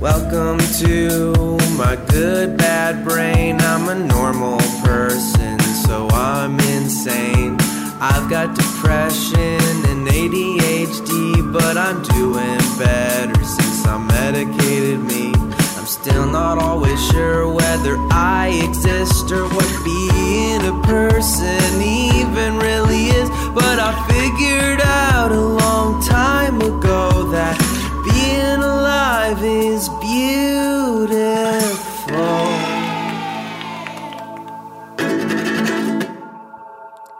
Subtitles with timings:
[0.00, 3.58] Welcome to my good bad brain.
[3.62, 7.56] I'm a normal person, so I'm insane.
[7.98, 15.32] I've got depression and ADHD, but I'm doing better since I medicated me.
[15.78, 23.06] I'm still not always sure whether I exist or what being a person even really
[23.06, 27.65] is, but I figured out a long time ago that
[29.26, 31.16] alive is beautiful.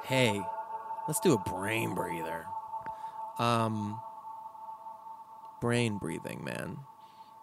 [0.05, 0.41] Hey,
[1.09, 2.47] let's do a brain breather.
[3.39, 4.01] Um,
[5.61, 6.79] brain breathing, man.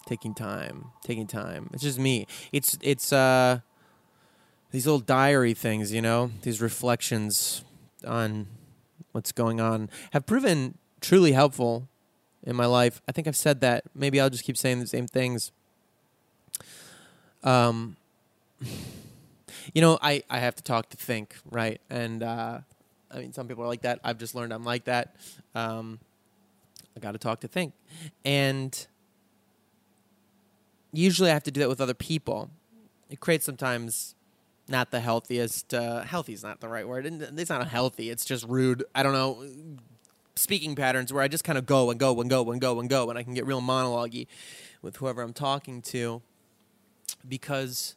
[0.05, 1.69] Taking time, taking time.
[1.73, 2.27] It's just me.
[2.51, 3.59] It's it's uh
[4.71, 7.63] these little diary things, you know, these reflections
[8.05, 8.47] on
[9.11, 11.87] what's going on have proven truly helpful
[12.43, 13.01] in my life.
[13.07, 13.83] I think I've said that.
[13.95, 15.51] Maybe I'll just keep saying the same things.
[17.43, 17.97] Um,
[19.73, 21.79] you know, I, I have to talk to think, right?
[21.89, 22.59] And uh,
[23.11, 23.99] I mean, some people are like that.
[24.03, 25.15] I've just learned I'm like that.
[25.55, 25.99] Um,
[26.95, 27.73] I got to talk to think.
[28.23, 28.87] And
[30.91, 32.49] usually I have to do that with other people.
[33.09, 34.15] It creates sometimes
[34.67, 35.73] not the healthiest.
[35.73, 37.05] Uh, healthy is not the right word.
[37.05, 38.09] It's not healthy.
[38.09, 38.83] It's just rude.
[38.95, 39.45] I don't know.
[40.35, 42.89] Speaking patterns where I just kind of go and go and go and go and
[42.89, 44.15] go, and I can get real monologue
[44.81, 46.21] with whoever I'm talking to
[47.27, 47.95] because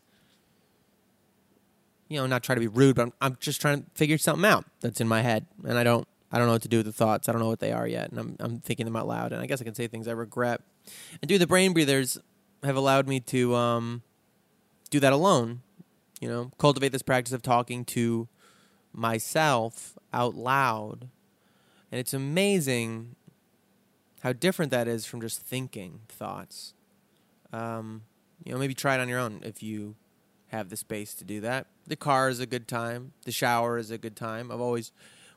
[2.09, 4.45] you know, not try to be rude, but I'm, I'm, just trying to figure something
[4.45, 6.87] out that's in my head, and I don't, I don't know what to do with
[6.87, 7.29] the thoughts.
[7.29, 9.33] I don't know what they are yet, and I'm, I'm thinking them out loud.
[9.33, 10.61] And I guess I can say things I regret.
[11.21, 12.19] And do the brain breathers
[12.63, 14.03] have allowed me to um,
[14.91, 15.63] do that alone.
[16.21, 18.29] You know, cultivate this practice of talking to
[18.93, 21.09] myself out loud,
[21.91, 23.17] and it's amazing
[24.23, 26.75] how different that is from just thinking thoughts.
[27.53, 28.03] Um,
[28.45, 29.95] you know, maybe try it on your own if you
[30.49, 31.67] have the space to do that.
[31.87, 33.13] The car is a good time.
[33.25, 34.51] The shower is a good time.
[34.51, 34.93] I've always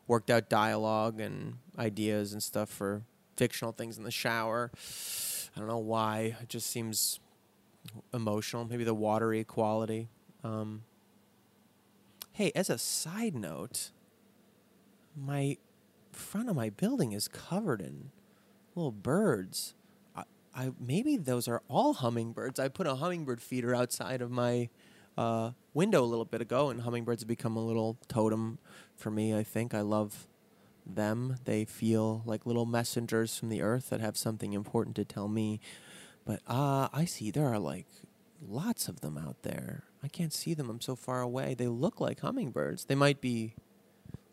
[0.08, 3.04] worked out dialogue and ideas and stuff for
[3.38, 4.72] fictional things in the shower.
[5.56, 6.36] I don't know why.
[6.42, 7.20] It just seems
[8.14, 8.66] emotional.
[8.66, 10.10] Maybe the watery quality.
[10.44, 10.84] Um,
[12.34, 13.92] hey, as a side note,
[15.16, 15.58] my
[16.20, 18.12] front of my building is covered in
[18.76, 19.74] little birds.
[20.16, 20.24] I,
[20.56, 22.60] I maybe those are all hummingbirds.
[22.60, 24.70] I put a hummingbird feeder outside of my
[25.18, 28.60] uh, window a little bit ago, and hummingbirds have become a little totem
[28.96, 29.36] for me.
[29.36, 30.28] I think I love
[30.86, 31.38] them.
[31.46, 35.60] They feel like little messengers from the earth that have something important to tell me.
[36.26, 37.88] But uh, I see there are like
[38.42, 39.84] lots of them out there.
[40.04, 40.70] I can't see them.
[40.70, 41.54] I'm so far away.
[41.54, 42.86] They look like hummingbirds.
[42.86, 43.56] They might be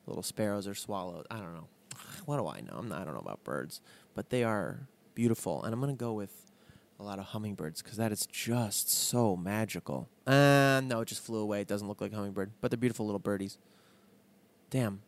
[0.07, 1.27] little sparrows or swallows.
[1.31, 1.69] I don't know.
[2.27, 2.77] What do I know?
[2.77, 3.81] I'm not, I don't know about birds,
[4.15, 5.65] but they are beautiful.
[5.65, 6.47] And I'm gonna go with
[6.99, 10.09] a lot of hummingbirds because that is just so magical.
[10.27, 11.61] Uh, no, it just flew away.
[11.61, 13.59] It doesn't look like hummingbird, but they're beautiful little birdies.
[14.71, 15.03] Damn.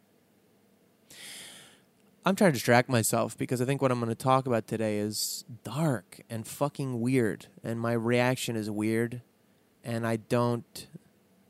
[2.25, 4.98] I'm trying to distract myself because I think what I'm going to talk about today
[4.98, 9.22] is dark and fucking weird, and my reaction is weird,
[9.82, 10.88] and I don't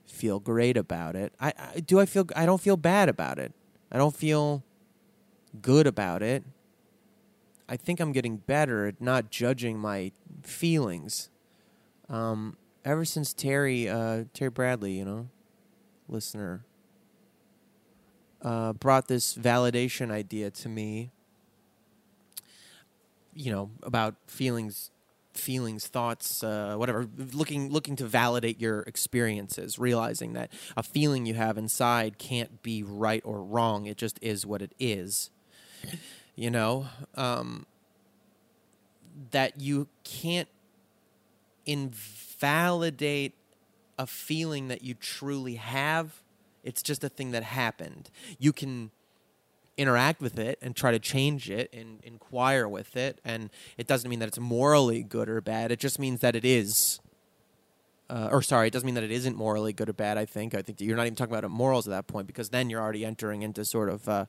[0.07, 1.33] feel great about it.
[1.41, 1.99] I, I do.
[1.99, 2.27] I feel.
[2.37, 3.53] I don't feel bad about it.
[3.91, 4.63] I don't feel
[5.61, 6.45] good about it.
[7.69, 10.13] I think I'm getting better at not judging my
[10.43, 11.29] feelings.
[12.09, 15.29] Um, ever since Terry, uh, Terry Bradley, you know,
[16.09, 16.65] listener,
[18.41, 21.11] uh, brought this validation idea to me.
[23.35, 24.91] You know about feelings,
[25.33, 27.07] feelings, thoughts, uh, whatever.
[27.17, 32.83] Looking looking to validate your experiences, realizing that a feeling you have inside can't be
[32.83, 33.87] right or wrong.
[33.87, 35.31] It just is what it is.
[36.37, 36.87] You know,
[37.17, 37.67] um,
[39.33, 40.49] that you can't
[41.67, 43.35] invalidate
[43.99, 46.23] a feeling that you truly have.
[46.63, 48.11] It's just a thing that happened.
[48.39, 48.91] You can
[49.77, 53.21] interact with it and try to change it and inquire with it.
[53.25, 55.71] And it doesn't mean that it's morally good or bad.
[55.71, 57.01] It just means that it is.
[58.11, 60.17] Uh, or sorry, it doesn't mean that it isn't morally good or bad.
[60.19, 60.55] I think.
[60.55, 63.05] I think you're not even talking about morals at that point because then you're already
[63.05, 64.25] entering into sort of uh,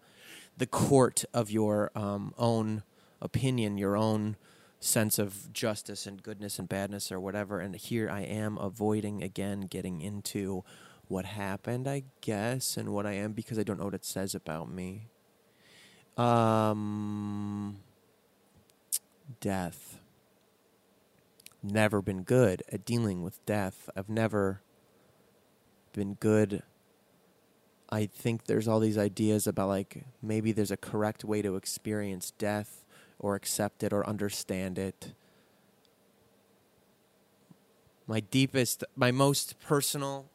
[0.59, 2.83] the court of your um, own
[3.21, 4.35] opinion, your own
[4.81, 7.59] sense of justice and goodness and badness or whatever.
[7.59, 10.63] And here I am avoiding again getting into
[11.07, 14.35] what happened, I guess, and what I am because I don't know what it says
[14.35, 15.07] about me.
[16.17, 17.77] Um,
[19.39, 19.97] death.
[21.63, 23.89] Never been good at dealing with death.
[23.95, 24.61] I've never
[25.93, 26.63] been good.
[27.91, 32.31] I think there's all these ideas about like maybe there's a correct way to experience
[32.37, 32.85] death
[33.17, 35.13] or accept it or understand it.
[38.05, 40.27] My deepest, my most personal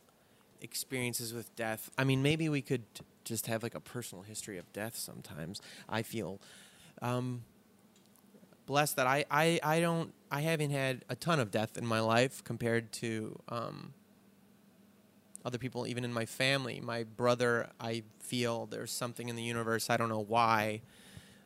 [0.60, 1.90] experiences with death.
[1.96, 2.82] I mean, maybe we could
[3.24, 5.60] just have like a personal history of death sometimes.
[5.88, 6.40] I feel
[7.02, 7.44] um,
[8.66, 12.00] blessed that I, I, I don't, I haven't had a ton of death in my
[12.00, 13.92] life compared to um,
[15.44, 16.80] other people, even in my family.
[16.80, 20.82] My brother, I feel there's something in the universe, I don't know why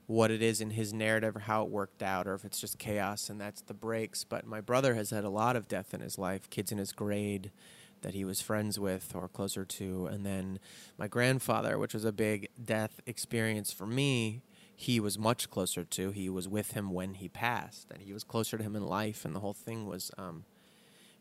[0.07, 2.79] what it is in his narrative or how it worked out or if it's just
[2.79, 4.25] chaos and that's the breaks.
[4.25, 6.93] But my brother has had a lot of death in his life, kids in his
[6.93, 7.53] grade
[8.01, 10.07] that he was friends with or closer to.
[10.07, 10.61] And then
[10.97, 14.41] my grandfather, which was a big death experience for me,
[14.75, 16.11] he was much closer to.
[16.11, 19.25] He was with him when he passed, and he was closer to him in life,
[19.25, 20.45] and the whole thing was um,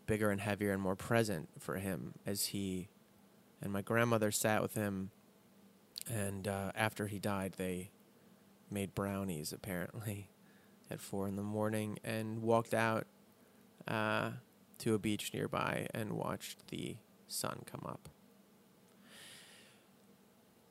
[0.07, 2.88] bigger and heavier and more present for him as he
[3.62, 5.12] and my grandmother sat with him.
[6.09, 7.92] And uh, after he died, they
[8.71, 10.30] made brownies apparently
[10.92, 13.06] at four in the morning and walked out
[13.88, 14.31] uh,
[14.80, 16.95] to a beach nearby and watched the
[17.27, 18.09] sun come up.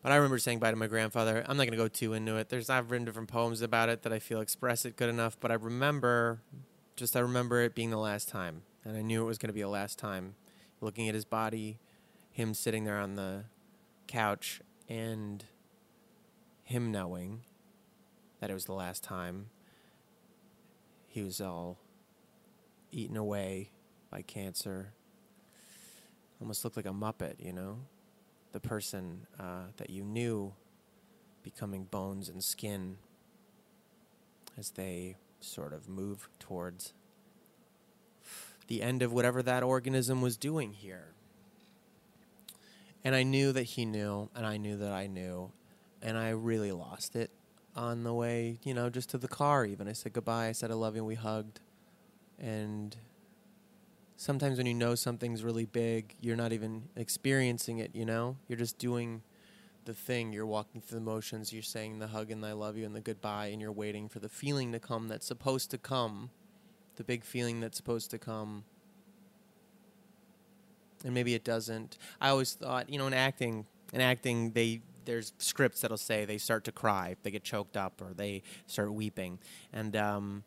[0.03, 1.45] But I remember saying bye to my grandfather.
[1.49, 2.49] I'm not going to go too into it.
[2.49, 5.51] There's I've written different poems about it that I feel express it good enough, but
[5.51, 6.43] I remember
[6.95, 9.55] just I remember it being the last time, and I knew it was going to
[9.55, 10.37] be a last time.
[10.81, 11.81] Looking at his body,
[12.31, 13.45] him sitting there on the
[14.07, 15.45] couch, and
[16.63, 17.41] him knowing
[18.41, 19.47] that it was the last time.
[21.09, 21.79] He was all
[22.93, 23.71] eaten away
[24.11, 24.93] by cancer.
[26.41, 27.79] Almost looked like a Muppet, you know?
[28.53, 30.53] The person uh, that you knew
[31.43, 32.99] becoming bones and skin
[34.57, 36.93] as they sort of move towards
[38.67, 41.15] the end of whatever that organism was doing here.
[43.05, 45.53] And I knew that he knew, and I knew that I knew,
[46.03, 47.31] and I really lost it
[47.77, 49.87] on the way, you know, just to the car even.
[49.87, 51.61] I said goodbye, I said I love you, and we hugged.
[52.39, 52.97] And
[54.17, 58.37] sometimes when you know something's really big, you're not even experiencing it, you know?
[58.49, 59.23] You're just doing
[59.85, 60.33] the thing.
[60.33, 63.01] You're walking through the motions, you're saying the hug and I love you and the
[63.01, 66.31] goodbye, and you're waiting for the feeling to come that's supposed to come,
[66.97, 68.65] the big feeling that's supposed to come.
[71.05, 71.99] And maybe it doesn't.
[72.21, 76.39] I always thought, you know, in acting, in acting, they there's scripts that'll say they
[76.39, 79.39] start to cry, they get choked up, or they start weeping,
[79.73, 80.43] and um,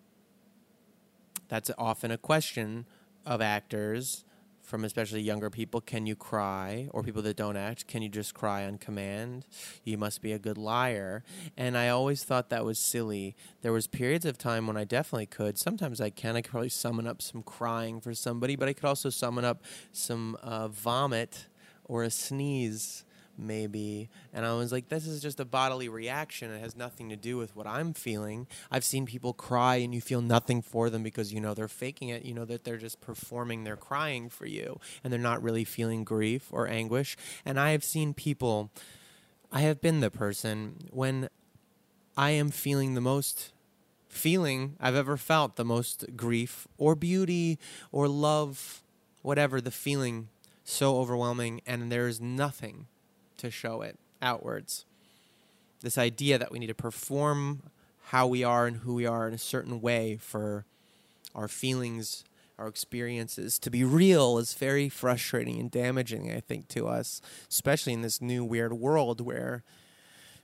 [1.48, 2.86] that's often a question
[3.25, 4.25] of actors
[4.69, 6.88] from especially younger people can you cry?
[6.91, 9.47] Or people that don't act can you just cry on command?
[9.83, 11.23] You must be a good liar.
[11.57, 13.35] And i always thought that was silly.
[13.63, 15.57] There was periods of time when i definitely could.
[15.57, 16.35] Sometimes i can.
[16.35, 19.63] I could probably summon up some crying for somebody but i could also summon up
[19.91, 21.47] some uh, vomit
[21.85, 23.03] or a sneeze
[23.39, 24.10] maybe.
[24.34, 26.51] And I was like, this is just a bodily reaction.
[26.51, 28.48] It has nothing to do with what I'm feeling.
[28.72, 32.10] I've seen people cry and you feel nothing for them because you know they're faking
[32.10, 32.24] it.
[32.24, 36.03] You know that they're just performing their crying for you and they're not really feeling
[36.03, 37.17] grief or anguish.
[37.46, 38.72] And I have seen people,
[39.51, 41.29] I have been the person when
[42.17, 43.51] I am feeling the most
[44.10, 47.60] feeling I've ever felt, the most grief or beauty
[47.91, 48.81] or love,
[49.22, 50.29] whatever the feeling
[50.63, 52.88] so overwhelming, and there is nothing
[53.39, 54.86] to show it outwards.
[55.81, 57.63] This idea that we need to perform
[58.05, 60.65] how we are and who we are in a certain way for
[61.36, 62.24] our feelings,
[62.58, 67.93] our experiences to be real is very frustrating and damaging, I think, to us, especially
[67.93, 69.63] in this new weird world where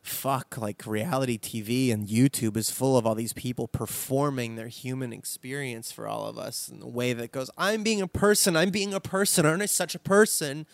[0.05, 5.11] fuck, like reality TV and YouTube is full of all these people performing their human
[5.11, 8.69] experience for all of us in a way that goes, I'm being a person, I'm
[8.69, 10.67] being a person, aren't I such a person?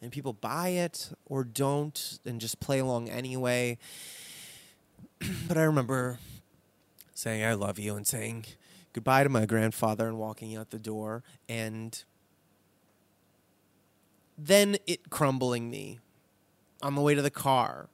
[0.00, 3.78] And people buy it or don't and just play along anyway.
[5.48, 6.18] but I remember
[7.14, 8.44] saying, I love you, and saying
[8.92, 12.04] goodbye to my grandfather and walking out the door, and
[14.36, 15.98] then it crumbling me
[16.80, 17.88] on the way to the car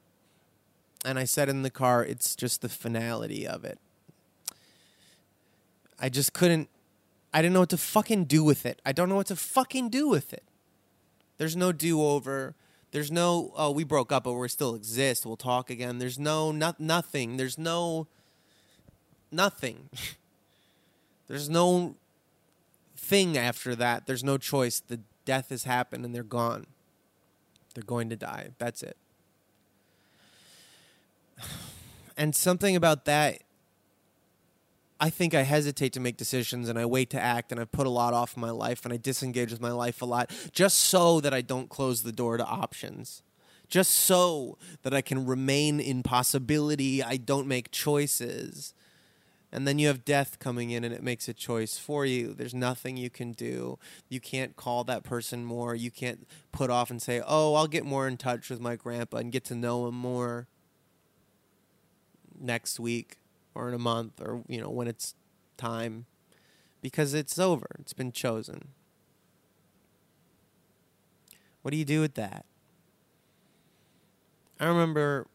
[1.05, 3.77] and I said in the car, it's just the finality of it.
[5.99, 6.67] I just couldn't,
[7.33, 8.81] I didn't know what to fucking do with it.
[8.85, 10.43] I don't know what to fucking do with it.
[11.37, 12.55] There's no do over.
[12.91, 15.25] There's no, oh, we broke up, but we still exist.
[15.25, 15.99] We'll talk again.
[15.99, 17.37] There's no, not, nothing.
[17.37, 18.07] There's no,
[19.31, 19.89] nothing.
[21.27, 21.95] There's no
[22.95, 24.05] thing after that.
[24.05, 24.79] There's no choice.
[24.79, 26.67] The death has happened and they're gone.
[27.73, 28.49] They're going to die.
[28.57, 28.97] That's it.
[32.17, 33.41] And something about that,
[34.99, 37.85] I think I hesitate to make decisions and I wait to act and I put
[37.85, 41.19] a lot off my life and I disengage with my life a lot just so
[41.19, 43.21] that I don't close the door to options.
[43.67, 48.73] Just so that I can remain in possibility, I don't make choices.
[49.51, 52.33] And then you have death coming in and it makes a choice for you.
[52.33, 53.79] There's nothing you can do.
[54.07, 55.75] You can't call that person more.
[55.75, 59.17] You can't put off and say, oh, I'll get more in touch with my grandpa
[59.17, 60.47] and get to know him more
[62.39, 63.17] next week
[63.55, 65.15] or in a month or you know when it's
[65.57, 66.05] time
[66.81, 67.65] because it's over.
[67.79, 68.67] It's been chosen.
[71.61, 72.45] What do you do with that?
[74.59, 75.25] I remember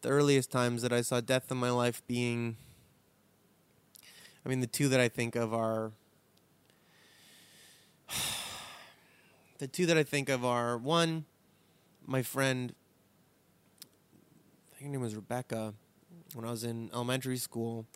[0.00, 2.56] the earliest times that I saw death in my life being
[4.44, 5.92] I mean the two that I think of are
[9.58, 11.24] the two that I think of are one
[12.06, 12.74] my friend
[14.72, 15.74] I think her name was Rebecca
[16.34, 17.86] when I was in elementary school,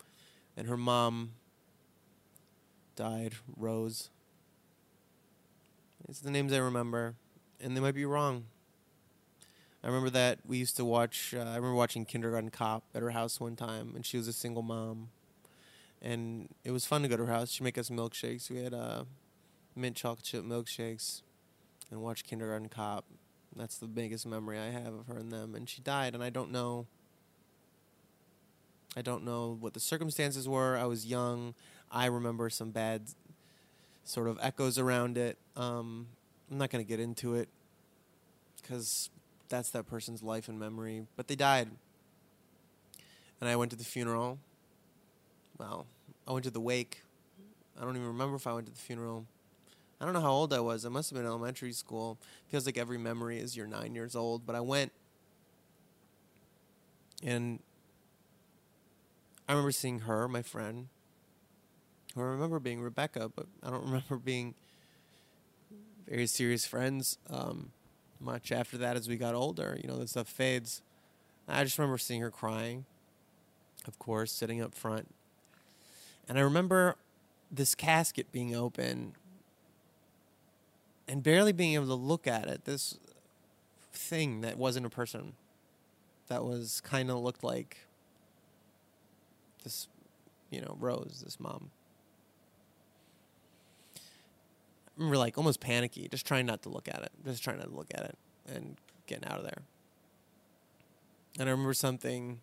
[0.55, 1.31] and her mom
[2.95, 4.09] died, Rose.
[6.07, 7.15] It's the names I remember,
[7.61, 8.45] and they might be wrong.
[9.83, 11.33] I remember that we used to watch.
[11.37, 14.33] Uh, I remember watching Kindergarten Cop at her house one time, and she was a
[14.33, 15.09] single mom,
[16.01, 17.51] and it was fun to go to her house.
[17.51, 18.49] She'd make us milkshakes.
[18.49, 19.03] We had uh,
[19.75, 21.21] mint chocolate chip milkshakes,
[21.91, 23.05] and watch Kindergarten Cop.
[23.55, 25.55] That's the biggest memory I have of her and them.
[25.55, 26.87] And she died, and I don't know.
[28.97, 30.75] I don't know what the circumstances were.
[30.75, 31.53] I was young.
[31.91, 33.03] I remember some bad
[34.03, 35.37] sort of echoes around it.
[35.55, 36.07] Um,
[36.49, 37.47] I'm not going to get into it
[38.59, 39.11] because
[39.49, 41.05] that's that person's life and memory.
[41.15, 41.69] But they died.
[43.39, 44.39] And I went to the funeral.
[45.59, 45.85] Well,
[46.27, 47.03] I went to the wake.
[47.79, 49.27] I don't even remember if I went to the funeral.
[50.01, 50.87] I don't know how old I was.
[50.87, 52.17] I must have been elementary school.
[52.47, 54.47] Feels like every memory is you're nine years old.
[54.47, 54.91] But I went,
[57.23, 57.59] and
[59.47, 60.87] I remember seeing her, my friend.
[62.15, 64.55] Who I remember being Rebecca, but I don't remember being
[66.07, 67.71] very serious friends um,
[68.19, 69.77] much after that as we got older.
[69.81, 70.81] You know, that stuff fades.
[71.47, 72.85] I just remember seeing her crying,
[73.87, 75.07] of course, sitting up front.
[76.27, 76.95] And I remember
[77.49, 79.13] this casket being open
[81.07, 82.65] and barely being able to look at it.
[82.65, 82.97] This
[83.93, 85.33] thing that wasn't a person,
[86.27, 87.86] that was kind of looked like
[89.67, 89.87] this,
[90.49, 91.71] you know, Rose, this mom.
[93.95, 93.99] I
[94.95, 97.75] remember like almost panicky, just trying not to look at it, just trying not to
[97.75, 99.61] look at it and getting out of there.
[101.37, 102.39] And I remember something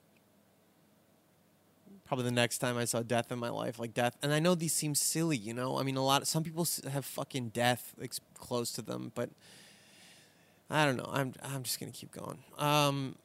[2.06, 4.16] probably the next time I saw death in my life, like death.
[4.22, 5.78] And I know these seem silly, you know.
[5.78, 6.22] I mean, a lot.
[6.22, 7.94] Of, some people have fucking death
[8.38, 9.30] close to them, but
[10.70, 11.08] I don't know.
[11.10, 12.38] I'm I'm just gonna keep going.
[12.58, 13.16] Um,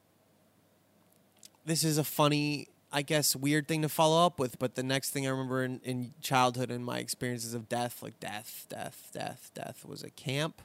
[1.64, 4.58] this is a funny, I guess, weird thing to follow up with.
[4.58, 8.18] But the next thing I remember in, in childhood and my experiences of death, like
[8.18, 10.62] death, death, death, death, was a camp.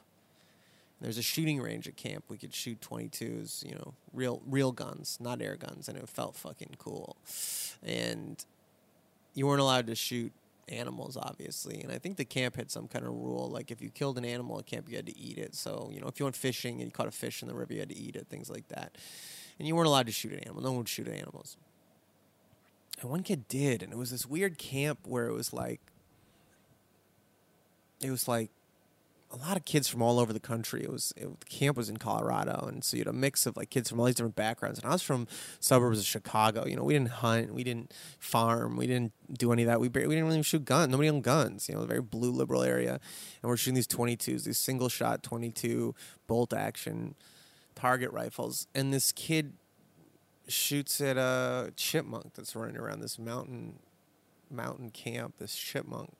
[1.00, 2.24] There's a shooting range at camp.
[2.28, 6.36] We could shoot 22s, you know, real real guns, not air guns, and it felt
[6.36, 7.16] fucking cool.
[7.84, 8.42] And
[9.34, 10.32] you weren't allowed to shoot
[10.68, 11.80] animals, obviously.
[11.82, 14.24] And I think the camp had some kind of rule, like if you killed an
[14.24, 15.54] animal at camp, you had to eat it.
[15.54, 17.74] So you know, if you went fishing and you caught a fish in the river,
[17.74, 18.96] you had to eat it, things like that.
[19.58, 20.62] And you weren't allowed to shoot an animal.
[20.62, 21.56] No one would shoot at animals.
[23.00, 25.80] And one kid did, and it was this weird camp where it was like,
[28.00, 28.50] it was like
[29.30, 30.82] a lot of kids from all over the country.
[30.82, 33.56] It was it, the camp was in Colorado, and so you had a mix of
[33.56, 34.78] like kids from all these different backgrounds.
[34.78, 35.26] And I was from
[35.60, 36.66] suburbs of Chicago.
[36.66, 39.80] You know, we didn't hunt, we didn't farm, we didn't do any of that.
[39.80, 40.90] We we didn't really shoot guns.
[40.90, 41.68] Nobody owned guns.
[41.68, 42.92] You know, a very blue liberal area,
[43.42, 45.94] and we're shooting these twenty twos, these single shot twenty two
[46.26, 47.14] bolt action
[47.74, 49.52] target rifles, and this kid
[50.48, 53.78] shoots at a chipmunk that's running around this mountain
[54.50, 55.34] mountain camp.
[55.38, 56.12] This chipmunk,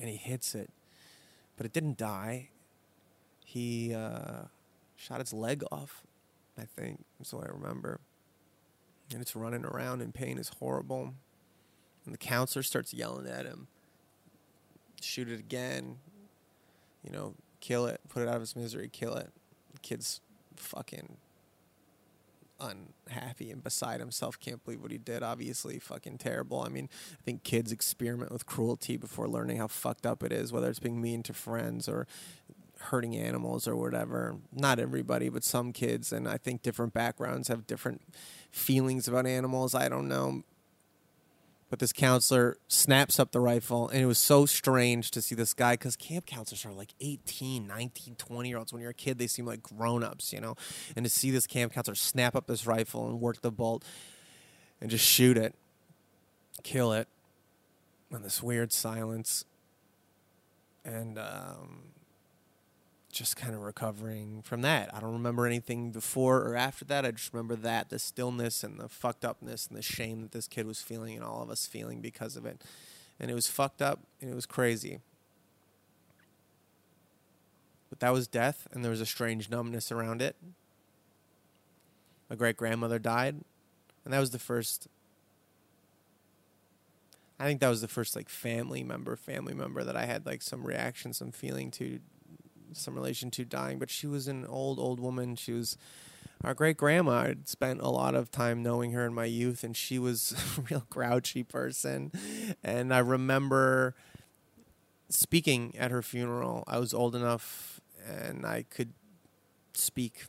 [0.00, 0.70] and he hits it,
[1.56, 2.50] but it didn't die.
[3.44, 4.44] He uh,
[4.96, 6.02] shot its leg off.
[6.58, 8.00] I think that's what I remember.
[9.12, 10.38] And it's running around in pain.
[10.38, 11.14] is horrible.
[12.04, 13.66] And the counselor starts yelling at him
[15.04, 15.96] shoot it again,
[17.02, 19.30] you know, kill it, put it out of its misery, kill it.
[19.72, 20.20] The kid's
[20.56, 21.16] fucking
[22.60, 24.38] unhappy and beside himself.
[24.38, 25.22] Can't believe what he did.
[25.22, 26.60] Obviously, fucking terrible.
[26.60, 30.52] I mean, I think kids experiment with cruelty before learning how fucked up it is,
[30.52, 32.06] whether it's being mean to friends or
[32.80, 34.36] hurting animals or whatever.
[34.52, 36.12] Not everybody, but some kids.
[36.12, 38.02] And I think different backgrounds have different
[38.50, 39.74] feelings about animals.
[39.74, 40.42] I don't know.
[41.70, 45.54] But this counselor snaps up the rifle, and it was so strange to see this
[45.54, 48.72] guy because camp counselors are like 18, 19, 20 year olds.
[48.72, 50.56] When you're a kid, they seem like grown ups, you know?
[50.96, 53.84] And to see this camp counselor snap up this rifle and work the bolt
[54.80, 55.54] and just shoot it,
[56.64, 57.06] kill it,
[58.10, 59.44] and this weird silence.
[60.84, 61.82] And um,
[63.10, 64.94] just kind of recovering from that.
[64.94, 67.04] I don't remember anything before or after that.
[67.04, 70.46] I just remember that the stillness and the fucked upness and the shame that this
[70.46, 72.62] kid was feeling and all of us feeling because of it.
[73.18, 75.00] And it was fucked up and it was crazy.
[77.88, 80.36] But that was death and there was a strange numbness around it.
[82.28, 83.36] My great grandmother died
[84.04, 84.88] and that was the first
[87.40, 90.42] I think that was the first like family member, family member that I had like
[90.42, 91.98] some reaction, some feeling to
[92.74, 95.36] some relation to dying, but she was an old, old woman.
[95.36, 95.76] She was
[96.42, 97.22] our great grandma.
[97.22, 100.62] I'd spent a lot of time knowing her in my youth, and she was a
[100.62, 102.12] real grouchy person.
[102.62, 103.94] And I remember
[105.10, 106.64] speaking at her funeral.
[106.66, 108.92] I was old enough and I could
[109.74, 110.26] speak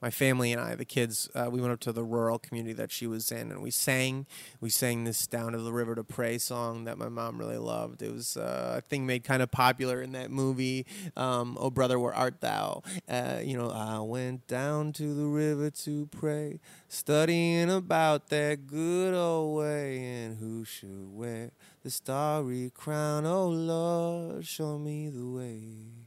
[0.00, 2.90] my family and I, the kids, uh, we went up to the rural community that
[2.90, 4.26] she was in, and we sang.
[4.60, 8.02] We sang this "Down to the River to Pray" song that my mom really loved.
[8.02, 10.86] It was uh, a thing made kind of popular in that movie.
[11.16, 15.70] Um, "Oh brother, where art thou?" Uh, you know, I went down to the river
[15.70, 21.50] to pray, studying about that good old way, and who should wear
[21.82, 23.26] the starry crown?
[23.26, 25.99] Oh Lord, show me the way.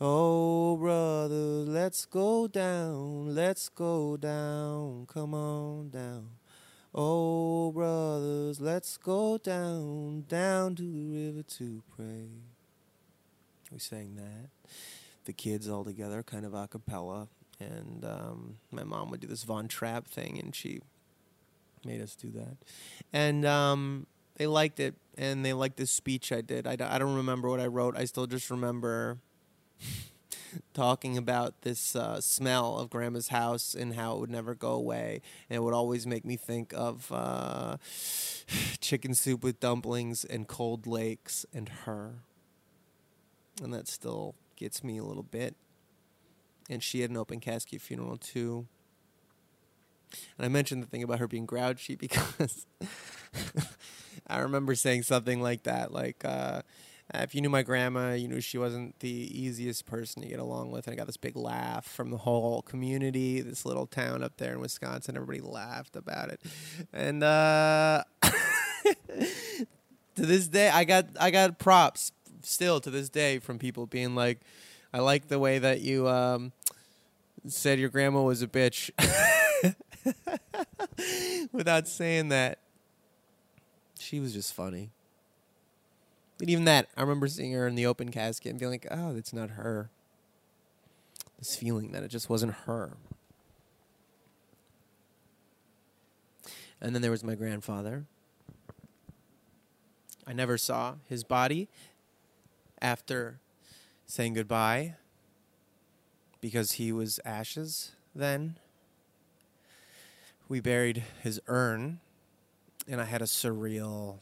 [0.00, 1.34] Oh, brother,
[1.70, 6.30] let's go down, let's go down, come on down.
[6.92, 12.26] Oh, brothers, let's go down, down to the river to pray.
[13.70, 14.50] We sang that.
[15.26, 17.28] The kids all together, kind of a cappella.
[17.60, 20.80] And um, my mom would do this Von Trapp thing, and she
[21.84, 22.56] made us do that.
[23.12, 26.66] And um, they liked it, and they liked this speech I did.
[26.66, 27.96] I, I don't remember what I wrote.
[27.96, 29.18] I still just remember
[30.72, 35.20] talking about this uh, smell of grandma's house and how it would never go away.
[35.48, 37.76] And it would always make me think of uh,
[38.80, 42.14] chicken soup with dumplings and cold lakes and her.
[43.62, 45.54] And that still gets me a little bit.
[46.68, 48.66] And she had an open casket funeral too.
[50.38, 52.66] And i mentioned the thing about her being grouchy because
[54.28, 56.62] i remember saying something like that like uh,
[57.12, 60.38] uh, if you knew my grandma, you knew she wasn't the easiest person to get
[60.38, 60.86] along with.
[60.86, 64.52] And I got this big laugh from the whole community, this little town up there
[64.52, 65.16] in Wisconsin.
[65.16, 66.40] Everybody laughed about it.
[66.94, 69.26] And uh, to
[70.14, 74.40] this day, I got I got props still to this day from people being like,
[74.92, 76.52] I like the way that you um,
[77.46, 78.90] said your grandma was a bitch
[81.52, 82.60] without saying that.
[83.98, 84.90] She was just funny.
[86.38, 89.12] But even that, I remember seeing her in the open casket and being like, oh,
[89.12, 89.90] that's not her.
[91.38, 92.96] This feeling that it just wasn't her.
[96.80, 98.04] And then there was my grandfather.
[100.26, 101.68] I never saw his body
[102.80, 103.40] after
[104.06, 104.96] saying goodbye
[106.40, 108.58] because he was ashes then.
[110.48, 112.00] We buried his urn,
[112.86, 114.18] and I had a surreal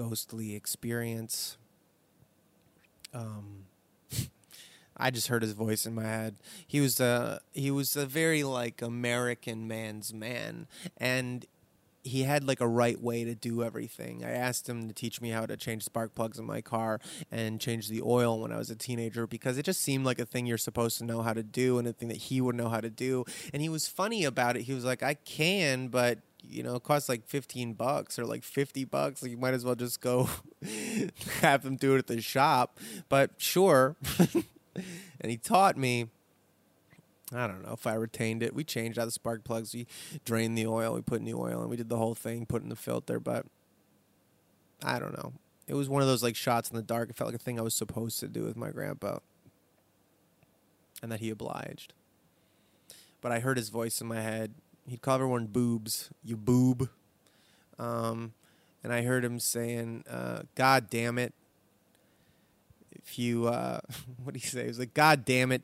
[0.00, 1.58] ghostly experience.
[3.12, 3.66] Um,
[4.96, 6.36] I just heard his voice in my head.
[6.66, 11.44] He was a he was a very like American man's man, and
[12.02, 14.24] he had like a right way to do everything.
[14.24, 16.98] I asked him to teach me how to change spark plugs in my car
[17.30, 20.24] and change the oil when I was a teenager because it just seemed like a
[20.24, 22.70] thing you're supposed to know how to do and a thing that he would know
[22.70, 23.26] how to do.
[23.52, 24.62] And he was funny about it.
[24.62, 28.42] He was like, "I can, but you know, it costs like 15 bucks or like
[28.42, 29.22] 50 bucks.
[29.22, 30.28] Like you might as well just go
[31.40, 32.78] have them do it at the shop.
[33.08, 33.96] But sure.
[35.20, 36.08] and he taught me.
[37.32, 38.54] I don't know if I retained it.
[38.54, 39.72] We changed out the spark plugs.
[39.72, 39.86] We
[40.24, 40.94] drained the oil.
[40.94, 43.20] We put new oil, and we did the whole thing, put in the filter.
[43.20, 43.46] But
[44.82, 45.34] I don't know.
[45.68, 47.10] It was one of those like shots in the dark.
[47.10, 49.18] It felt like a thing I was supposed to do with my grandpa,
[51.02, 51.92] and that he obliged.
[53.20, 54.54] But I heard his voice in my head.
[54.90, 56.10] He'd call everyone boobs.
[56.24, 56.88] You boob.
[57.78, 58.32] Um,
[58.82, 61.32] and I heard him saying, uh, "God damn it."
[62.90, 63.78] If you, uh,
[64.24, 64.62] what did he say?
[64.62, 65.62] He was like, "God damn it."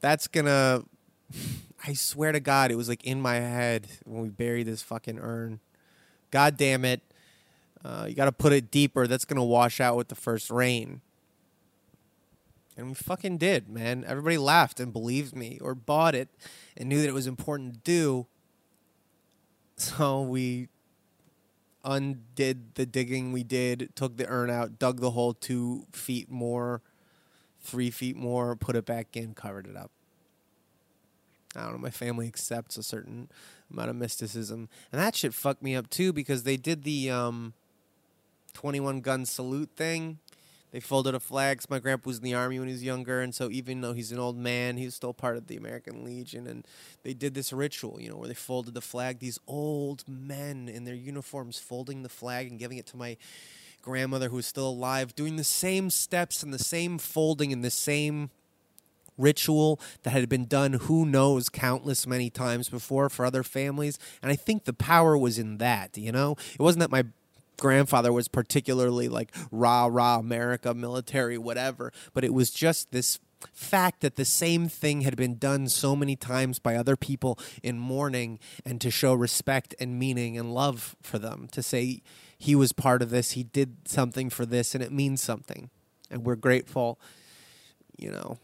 [0.00, 0.84] That's gonna.
[1.86, 5.18] I swear to God, it was like in my head when we buried this fucking
[5.18, 5.60] urn.
[6.30, 7.02] God damn it.
[7.84, 9.06] Uh, you got to put it deeper.
[9.06, 11.02] That's to wash out with the first rain.
[12.76, 14.04] And we fucking did, man.
[14.06, 16.28] Everybody laughed and believed me or bought it
[16.76, 18.26] and knew that it was important to do.
[19.76, 20.68] So we
[21.84, 26.80] undid the digging we did, took the urn out, dug the hole two feet more,
[27.60, 29.90] three feet more, put it back in, covered it up.
[31.56, 31.78] I don't know.
[31.78, 33.28] My family accepts a certain
[33.70, 37.52] amount of mysticism, and that shit fucked me up too because they did the um,
[38.52, 40.18] twenty-one gun salute thing.
[40.74, 41.62] They folded a flag.
[41.70, 44.10] my grandpa was in the army when he was younger, and so even though he's
[44.10, 46.48] an old man, he was still part of the American Legion.
[46.48, 46.66] And
[47.04, 49.20] they did this ritual, you know, where they folded the flag.
[49.20, 53.16] These old men in their uniforms folding the flag and giving it to my
[53.82, 57.70] grandmother, who was still alive, doing the same steps and the same folding and the
[57.70, 58.30] same
[59.16, 64.32] ritual that had been done who knows countless many times before for other families and
[64.32, 67.04] i think the power was in that you know it wasn't that my
[67.58, 73.18] grandfather was particularly like rah rah america military whatever but it was just this
[73.52, 77.78] fact that the same thing had been done so many times by other people in
[77.78, 82.02] mourning and to show respect and meaning and love for them to say
[82.38, 85.70] he was part of this he did something for this and it means something
[86.10, 86.98] and we're grateful
[87.98, 88.38] you know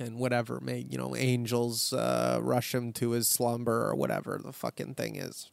[0.00, 4.52] and whatever may you know angels uh, rush him to his slumber or whatever the
[4.52, 5.51] fucking thing is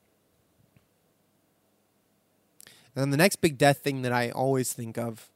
[3.00, 5.30] and then the next big death thing that i always think of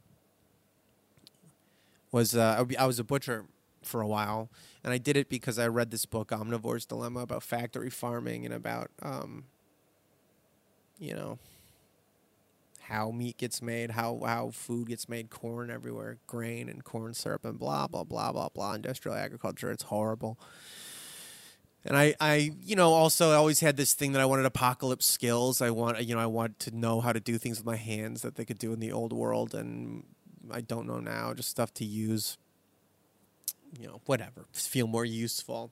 [2.12, 3.46] was uh, I was a butcher
[3.82, 4.50] for a while
[4.84, 8.54] and i did it because i read this book omnivore's dilemma about factory farming and
[8.54, 9.46] about um,
[11.00, 11.40] you know
[12.88, 17.46] how meat gets made, how how food gets made, corn everywhere, grain and corn syrup
[17.46, 18.74] and blah blah blah blah blah.
[18.74, 20.38] Industrial agriculture, it's horrible.
[21.86, 25.06] And I, I, you know, also I always had this thing that I wanted apocalypse
[25.06, 25.62] skills.
[25.62, 28.22] I want, you know, I want to know how to do things with my hands
[28.22, 30.06] that they could do in the old world, and
[30.50, 31.34] I don't know now.
[31.34, 32.38] Just stuff to use.
[33.78, 34.46] You know, whatever.
[34.54, 35.72] Feel more useful.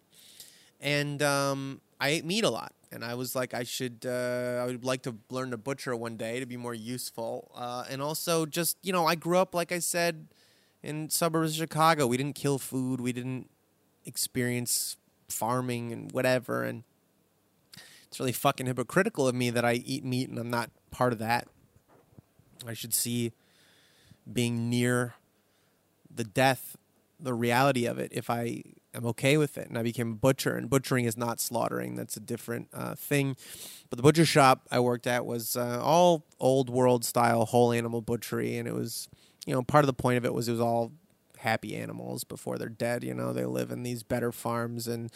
[0.80, 4.65] And um, I ate meat a lot and I was like, I should, uh, I
[4.65, 7.52] would like to learn to butcher one day to be more useful.
[7.56, 10.28] Uh, and also, just you know, I grew up, like I said,
[10.84, 12.08] in suburbs of Chicago.
[12.08, 13.00] We didn't kill food.
[13.00, 13.50] We didn't
[14.06, 14.97] experience
[15.32, 16.63] farming and whatever.
[16.63, 16.84] And
[18.08, 21.20] it's really fucking hypocritical of me that I eat meat and I'm not part of
[21.20, 21.48] that.
[22.67, 23.32] I should see
[24.32, 25.15] being near
[26.13, 26.78] the death,
[27.20, 28.63] the reality of it, if I
[28.94, 29.67] am okay with it.
[29.67, 31.96] And I became a butcher, and butchering is not slaughtering.
[31.96, 33.36] That's a different uh, thing.
[33.89, 38.02] But the butcher shop I worked at was uh, all old world style whole animal
[38.02, 39.10] butchery, and it was,
[39.46, 40.91] you know, part of the point of it was it was all
[41.41, 43.04] happy animals before they're dead.
[43.04, 45.12] You know, they live in these better farms and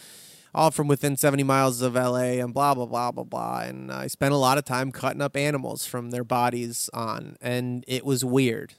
[0.53, 3.59] all from within 70 miles of LA and blah, blah, blah, blah, blah.
[3.59, 7.83] And I spent a lot of time cutting up animals from their bodies on, and
[7.87, 8.73] it was weird.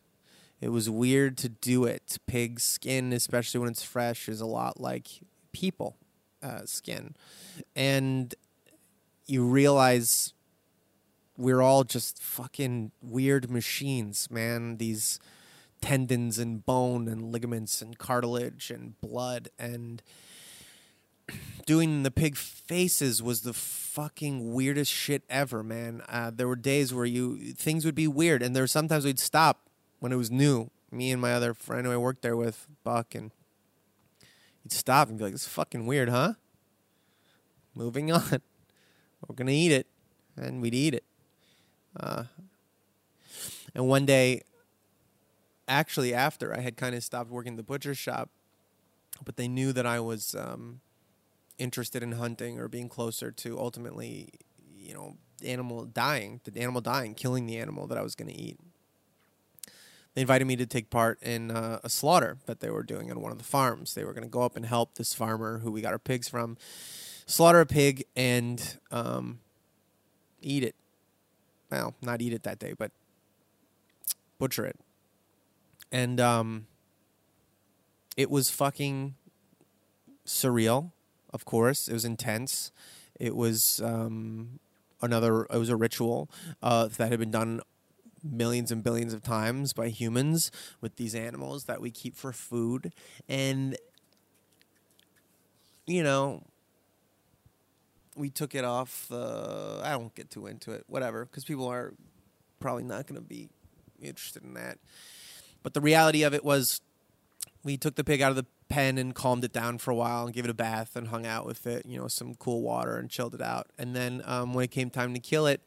[0.60, 2.18] It was weird to do it.
[2.26, 5.08] Pig skin, especially when it's fresh, is a lot like
[5.52, 5.96] people
[6.42, 7.14] uh, skin.
[7.74, 8.34] And
[9.26, 10.32] you realize
[11.36, 14.78] we're all just fucking weird machines, man.
[14.78, 15.20] These
[15.80, 20.02] tendons and bone and ligaments and cartilage and blood and
[21.66, 26.02] doing the pig faces was the fucking weirdest shit ever, man.
[26.08, 29.18] Uh, there were days where you things would be weird, and there were sometimes we'd
[29.18, 30.70] stop when it was new.
[30.90, 33.32] Me and my other friend who I worked there with, Buck, and
[34.62, 36.34] he'd stop and be like, "It's fucking weird, huh?"
[37.74, 38.40] Moving on.
[39.26, 39.88] We're gonna eat it,
[40.36, 41.04] and we'd eat it.
[41.98, 42.24] Uh,
[43.74, 44.42] and one day,
[45.68, 48.30] actually, after I had kind of stopped working the butcher shop,
[49.24, 50.80] but they knew that I was um,
[51.58, 54.30] interested in hunting or being closer to ultimately,
[54.78, 58.38] you know, animal dying, the animal dying, killing the animal that I was going to
[58.38, 58.58] eat.
[60.14, 63.20] They invited me to take part in uh, a slaughter that they were doing on
[63.20, 63.94] one of the farms.
[63.94, 66.28] They were going to go up and help this farmer who we got our pigs
[66.28, 66.56] from
[67.26, 69.40] slaughter a pig and um,
[70.40, 70.74] eat it.
[71.70, 72.92] Well, not eat it that day, but
[74.38, 74.78] butcher it.
[75.92, 76.66] And um,
[78.16, 79.14] it was fucking
[80.26, 80.92] surreal.
[81.32, 82.72] Of course, it was intense.
[83.18, 84.58] It was um,
[85.00, 85.44] another.
[85.44, 86.30] It was a ritual
[86.62, 87.60] uh, that had been done
[88.22, 92.92] millions and billions of times by humans with these animals that we keep for food,
[93.28, 93.76] and
[95.86, 96.42] you know,
[98.16, 99.10] we took it off.
[99.10, 101.94] Uh, I don't get too into it, whatever, because people are
[102.60, 103.48] probably not going to be
[104.00, 104.78] interested in that.
[105.66, 106.80] But the reality of it was,
[107.64, 110.24] we took the pig out of the pen and calmed it down for a while
[110.24, 112.96] and gave it a bath and hung out with it, you know, some cool water
[112.96, 113.66] and chilled it out.
[113.76, 115.60] And then um, when it came time to kill it,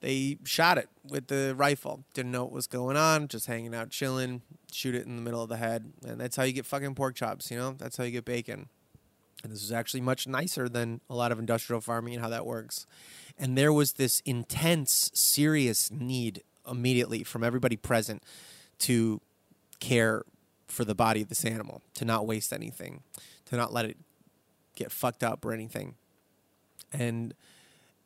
[0.00, 2.06] they shot it with the rifle.
[2.14, 4.40] Didn't know what was going on, just hanging out, chilling,
[4.72, 5.92] shoot it in the middle of the head.
[6.06, 7.74] And that's how you get fucking pork chops, you know?
[7.76, 8.70] That's how you get bacon.
[9.44, 12.46] And this was actually much nicer than a lot of industrial farming and how that
[12.46, 12.86] works.
[13.38, 18.22] And there was this intense, serious need immediately from everybody present
[18.80, 19.20] to
[19.80, 20.24] care
[20.66, 23.02] for the body of this animal, to not waste anything,
[23.46, 23.96] to not let it
[24.76, 25.94] get fucked up or anything.
[26.92, 27.34] And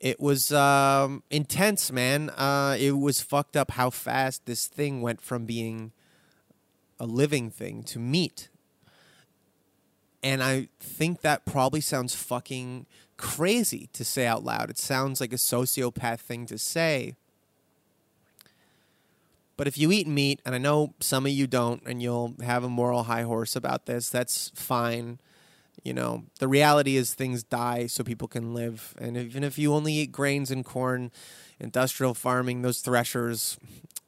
[0.00, 2.30] it was um, intense, man.
[2.30, 5.92] Uh, it was fucked up how fast this thing went from being
[6.98, 8.48] a living thing to meat.
[10.22, 14.70] And I think that probably sounds fucking crazy to say out loud.
[14.70, 17.16] It sounds like a sociopath thing to say.
[19.62, 22.64] But if you eat meat, and I know some of you don't, and you'll have
[22.64, 25.20] a moral high horse about this, that's fine.
[25.84, 28.92] You know, the reality is things die so people can live.
[28.98, 31.12] And even if you only eat grains and corn,
[31.60, 33.56] industrial farming, those threshers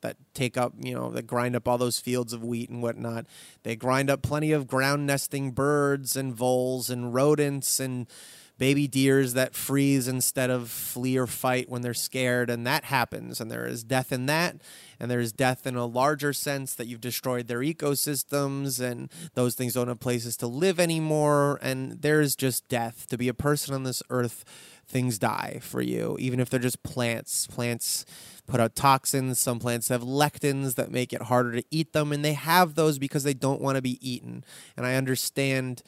[0.01, 3.25] that take up, you know, that grind up all those fields of wheat and whatnot,
[3.62, 8.09] they grind up plenty of ground nesting birds and voles and rodents and
[8.57, 13.40] baby deers that freeze instead of flee or fight when they're scared, and that happens.
[13.40, 14.57] And there is death in that,
[15.01, 19.55] and there is death in a larger sense that you've destroyed their ecosystems, and those
[19.55, 21.59] things don't have places to live anymore.
[21.62, 23.07] And there is just death.
[23.09, 24.45] To be a person on this earth,
[24.87, 27.47] things die for you, even if they're just plants.
[27.47, 28.05] Plants
[28.47, 29.38] put out toxins.
[29.40, 32.99] Some plants have lectins that make it harder to eat them, and they have those
[32.99, 34.45] because they don't want to be eaten.
[34.77, 35.83] And I understand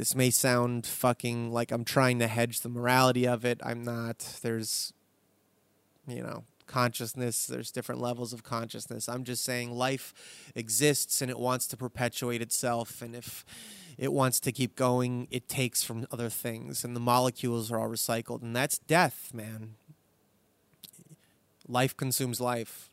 [0.00, 3.60] this may sound fucking like I'm trying to hedge the morality of it.
[3.62, 4.38] I'm not.
[4.40, 4.94] There's,
[6.08, 7.44] you know, consciousness.
[7.44, 9.10] There's different levels of consciousness.
[9.10, 10.14] I'm just saying life
[10.54, 13.02] exists and it wants to perpetuate itself.
[13.02, 13.44] And if
[13.98, 16.82] it wants to keep going, it takes from other things.
[16.82, 18.40] And the molecules are all recycled.
[18.40, 19.74] And that's death, man.
[21.68, 22.88] Life consumes life.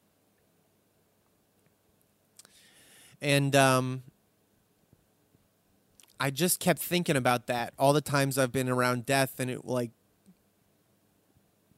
[3.21, 4.03] And, um,
[6.19, 9.65] I just kept thinking about that all the times I've been around death, and it
[9.65, 9.91] like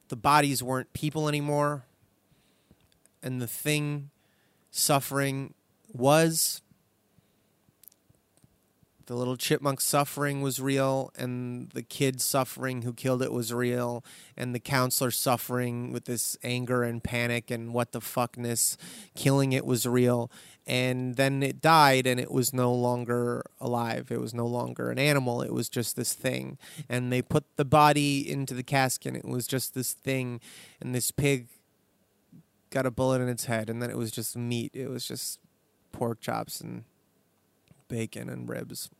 [0.07, 1.85] the bodies weren't people anymore,
[3.21, 4.09] and the thing
[4.71, 5.53] suffering
[5.91, 6.61] was.
[9.07, 14.05] The little chipmunk suffering was real, and the kid suffering who killed it was real,
[14.37, 18.77] and the counselor suffering with this anger and panic and what the fuckness,
[19.15, 20.29] killing it was real
[20.69, 24.11] and then it died and it was no longer alive.
[24.11, 25.41] It was no longer an animal.
[25.41, 26.59] It was just this thing.
[26.87, 30.39] And they put the body into the cask and it was just this thing.
[30.79, 31.47] And this pig
[32.69, 34.75] got a bullet in its head and then it was just meat.
[34.75, 35.39] It was just
[35.91, 36.83] pork chops and
[37.87, 38.91] bacon and ribs.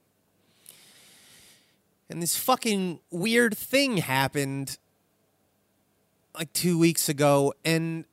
[2.10, 4.80] And this fucking weird thing happened
[6.34, 7.54] like 2 weeks ago.
[7.64, 8.06] And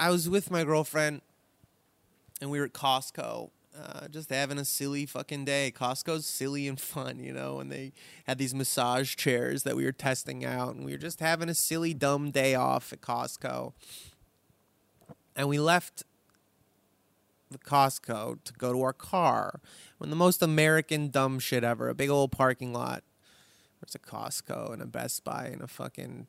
[0.00, 1.20] I was with my girlfriend
[2.42, 3.50] and we were at Costco,
[3.80, 5.72] uh, just having a silly fucking day.
[5.74, 7.92] Costco's silly and fun, you know, and they
[8.26, 11.54] had these massage chairs that we were testing out, and we were just having a
[11.54, 13.74] silly, dumb day off at Costco.
[15.36, 16.02] And we left
[17.48, 19.60] the Costco to go to our car
[19.98, 23.04] when the most American dumb shit ever a big old parking lot.
[23.80, 26.26] There's a Costco and a Best Buy and a fucking,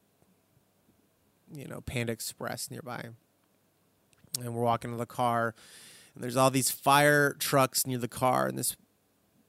[1.52, 3.10] you know, Panda Express nearby.
[4.40, 5.56] And we're walking to the car
[6.14, 8.76] and there's all these fire trucks near the car and this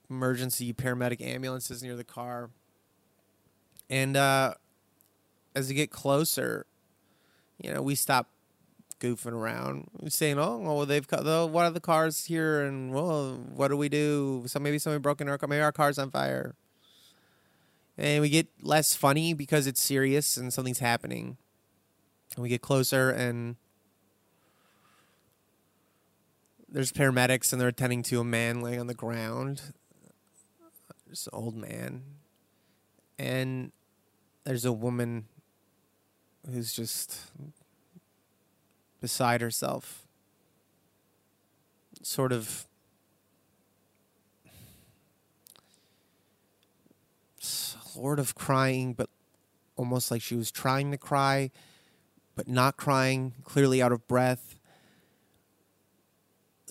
[0.09, 2.51] emergency paramedic ambulances near the car.
[3.91, 4.55] And uh,
[5.55, 6.67] as we get closer,
[7.59, 8.29] you know, we stop
[9.01, 13.35] goofing around, saying, "Oh, well, they've got the what are the cars here, and well,
[13.55, 14.45] what do we do?
[14.47, 15.49] So maybe somebody broke in our car.
[15.49, 16.55] Maybe our car's on fire."
[17.97, 21.37] And we get less funny because it's serious and something's happening.
[22.35, 23.57] And we get closer, and
[26.75, 29.63] there's paramedics and they're attending to a man laying on the ground,
[31.09, 32.03] It's an old man,
[33.17, 33.71] and
[34.43, 35.27] there's a woman
[36.51, 37.31] who's just
[39.01, 40.03] beside herself,
[42.03, 42.67] sort of
[47.39, 49.09] sort of crying, but
[49.77, 51.53] almost like she was trying to cry,
[52.35, 54.57] but not crying, clearly out of breath.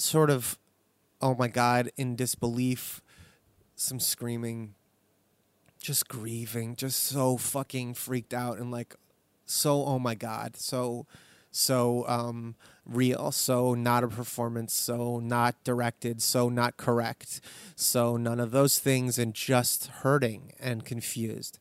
[0.04, 0.60] Sort of,
[1.22, 3.02] oh my God, in disbelief,
[3.76, 4.76] some screaming,
[5.82, 8.96] just grieving, just so fucking freaked out and like
[9.46, 11.06] so, oh my God, so,
[11.52, 17.40] so um, real, so not a performance, so not directed, so not correct,
[17.76, 21.60] so none of those things, and just hurting and confused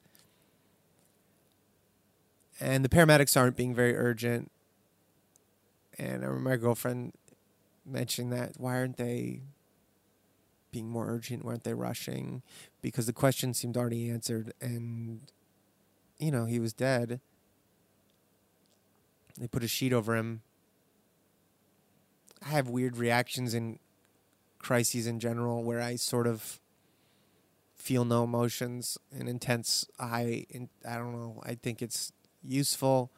[2.63, 4.51] and the paramedics aren't being very urgent.
[5.99, 7.13] And I remember my girlfriend
[7.85, 8.53] mentioning that.
[8.57, 9.42] Why aren't they
[10.71, 11.45] being more urgent?
[11.45, 12.42] Why aren't they rushing?
[12.81, 15.21] Because the question seemed already answered, and
[16.18, 17.21] you know he was dead.
[19.38, 20.42] They put a sheet over him.
[22.45, 23.79] I have weird reactions in
[24.59, 26.61] crises in general, where I sort of
[27.75, 29.87] feel no emotions and intense.
[29.99, 30.47] I
[30.88, 31.40] I don't know.
[31.45, 33.11] I think it's useful.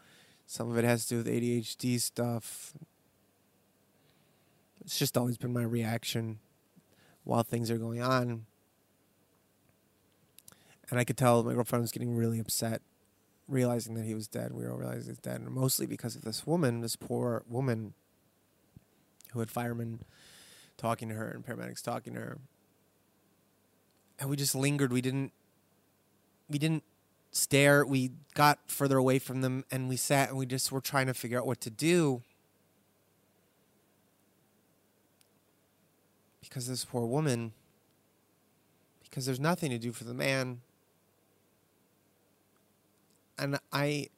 [0.46, 2.74] Some of it has to do with ADHD stuff.
[4.84, 6.38] It's just always been my reaction
[7.24, 8.46] while things are going on.
[10.90, 12.82] And I could tell my girlfriend was getting really upset,
[13.48, 14.52] realizing that he was dead.
[14.52, 17.94] We all realized he's dead, and mostly because of this woman, this poor woman,
[19.32, 20.00] who had firemen
[20.76, 22.38] talking to her and paramedics talking to her.
[24.20, 24.92] And we just lingered.
[24.92, 25.32] We didn't.
[26.48, 26.84] We didn't
[27.32, 27.84] stare.
[27.84, 31.14] We got further away from them and we sat and we just were trying to
[31.14, 32.22] figure out what to do.
[36.48, 37.52] Because this poor woman,
[39.02, 40.60] because there's nothing to do for the man.
[43.38, 44.08] And I,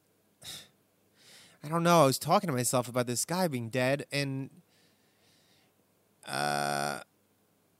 [1.63, 2.03] I don't know.
[2.03, 4.49] I was talking to myself about this guy being dead and,
[6.27, 6.99] uh,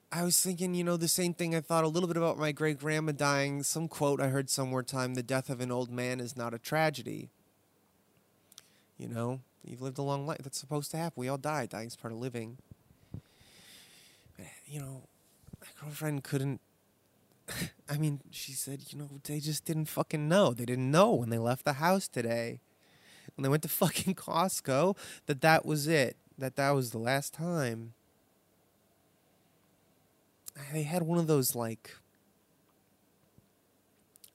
[0.10, 2.54] I was thinking, you know, the same thing I thought a little bit about my
[2.54, 3.62] great grandma dying.
[3.62, 6.58] Some quote I heard somewhere time the death of an old man is not a
[6.58, 7.30] tragedy.
[8.98, 10.40] You know, you've lived a long life.
[10.44, 11.20] That's supposed to happen.
[11.20, 11.66] We all die.
[11.66, 12.58] Dying's part of living.
[14.68, 15.04] You know,
[15.62, 16.62] my girlfriend couldn't.
[17.90, 20.54] I mean, she said, you know, they just didn't fucking know.
[20.54, 22.60] They didn't know when they left the house today,
[23.36, 26.18] when they went to fucking Costco, that that was it.
[26.38, 27.94] That that was the last time
[30.74, 31.96] they had one of those like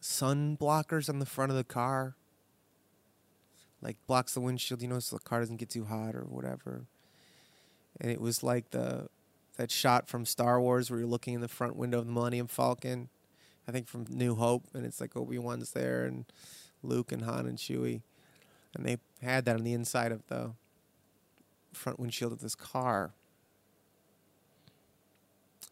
[0.01, 2.15] sun blockers on the front of the car
[3.81, 6.87] like blocks the windshield you know so the car doesn't get too hot or whatever
[8.01, 9.09] and it was like the
[9.57, 12.47] that shot from Star Wars where you're looking in the front window of the Millennium
[12.47, 13.09] Falcon
[13.69, 16.25] I think from New Hope and it's like Obi-Wan's there and
[16.83, 18.03] Luke and Han and Chewie
[18.75, 20.53] and they had that on the inside of the
[21.73, 23.13] front windshield of this car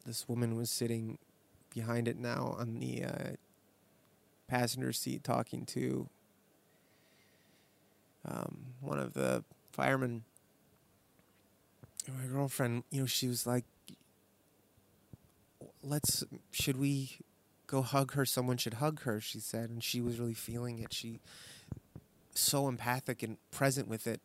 [0.06, 1.18] this woman was sitting
[1.74, 3.30] behind it now on the uh,
[4.48, 6.08] passenger seat talking to
[8.24, 10.24] um, one of the firemen.
[12.08, 13.64] My girlfriend, you know, she was like,
[15.82, 17.18] let's, should we
[17.66, 18.24] go hug her?
[18.24, 19.70] Someone should hug her, she said.
[19.70, 20.92] And she was really feeling it.
[20.92, 21.20] She,
[22.34, 24.20] so empathic and present with it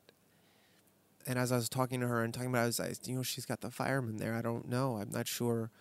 [1.28, 3.16] and as I was talking to her and talking about, it, I was, I, you
[3.16, 4.36] know, she's got the fireman there.
[4.36, 4.98] I don't know.
[4.98, 5.72] I'm not sure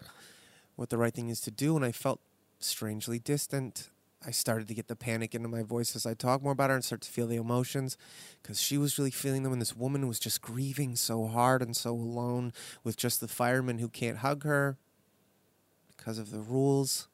[0.76, 1.76] what the right thing is to do.
[1.76, 2.20] And I felt
[2.61, 3.90] strangely distant.
[4.26, 6.76] I started to get the panic into my voice as I talked more about her
[6.76, 7.96] and start to feel the emotions
[8.42, 9.52] because she was really feeling them.
[9.52, 13.78] And this woman was just grieving so hard and so alone with just the fireman
[13.78, 14.78] who can't hug her
[15.96, 17.08] because of the rules.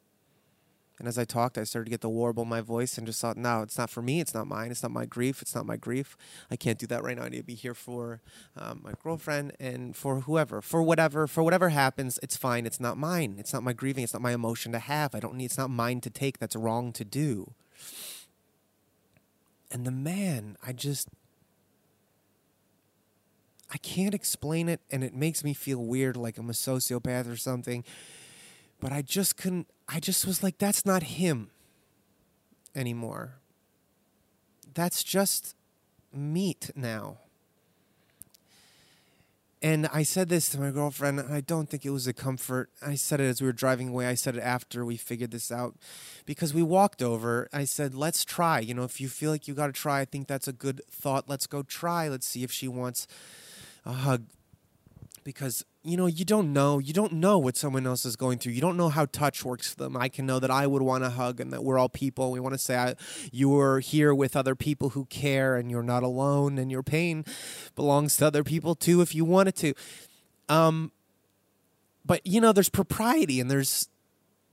[1.00, 3.22] And as I talked, I started to get the warble in my voice and just
[3.22, 4.20] thought, no, it's not for me.
[4.20, 4.70] It's not mine.
[4.70, 5.40] It's not my grief.
[5.40, 6.14] It's not my grief.
[6.50, 7.24] I can't do that right now.
[7.24, 8.20] I need to be here for
[8.54, 12.18] um, my girlfriend and for whoever, for whatever, for whatever happens.
[12.22, 12.66] It's fine.
[12.66, 13.36] It's not mine.
[13.38, 14.04] It's not my grieving.
[14.04, 15.14] It's not my emotion to have.
[15.14, 15.46] I don't need.
[15.46, 16.38] It's not mine to take.
[16.38, 17.54] That's wrong to do.
[19.72, 21.08] And the man, I just,
[23.72, 27.36] I can't explain it, and it makes me feel weird, like I'm a sociopath or
[27.38, 27.84] something.
[28.80, 31.50] But I just couldn't I just was like, that's not him
[32.74, 33.40] anymore.
[34.72, 35.56] That's just
[36.12, 37.18] meat now.
[39.62, 42.70] And I said this to my girlfriend, I don't think it was a comfort.
[42.80, 44.06] I said it as we were driving away.
[44.06, 45.76] I said it after we figured this out
[46.24, 47.48] because we walked over.
[47.52, 48.60] I said, let's try.
[48.60, 50.80] You know, if you feel like you got to try, I think that's a good
[50.90, 51.28] thought.
[51.28, 52.08] Let's go try.
[52.08, 53.06] Let's see if she wants
[53.84, 54.24] a hug
[55.24, 56.78] because you know you don't know.
[56.78, 58.52] You don't know what someone else is going through.
[58.52, 59.96] You don't know how touch works for them.
[59.96, 62.40] I can know that i would want to hug and that we're all people we
[62.40, 62.94] want to say I,
[63.32, 67.24] you are here with other people who care and you're not alone and your pain
[67.74, 69.74] belongs to other people too if you wanted to.
[70.48, 70.92] Um
[72.04, 73.88] but you know there's propriety and there's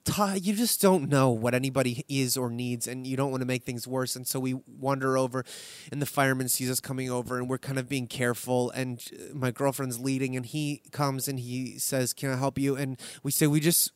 [0.07, 3.47] ti you just don't know what anybody is or needs, and you don't want to
[3.47, 4.15] make things worse.
[4.15, 5.43] And so we wander over,
[5.91, 8.71] and the fireman sees us coming over, and we're kind of being careful.
[8.71, 12.75] And uh, my girlfriend's leading, and he comes and he says, "Can I help you?"
[12.75, 13.91] And we say, "We just,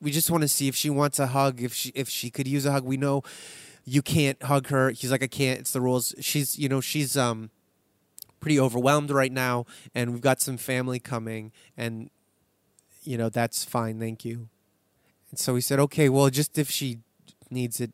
[0.00, 1.62] we just want to see if she wants a hug.
[1.62, 3.22] If she, if she could use a hug, we know."
[3.86, 4.92] You can't hug her.
[4.92, 5.60] He's like, I can't.
[5.60, 6.14] It's the rules.
[6.18, 7.50] She's, you know, she's um,
[8.40, 12.08] pretty overwhelmed right now, and we've got some family coming, and
[13.02, 14.48] you know that's fine, thank you.
[15.34, 17.00] And so we said, okay, well, just if she
[17.50, 17.92] needs it,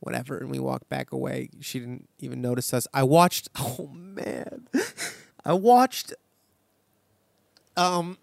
[0.00, 0.38] whatever.
[0.38, 1.50] And we walked back away.
[1.60, 2.88] She didn't even notice us.
[2.92, 3.48] I watched.
[3.56, 4.66] Oh man,
[5.44, 6.12] I watched.
[7.76, 8.18] Um.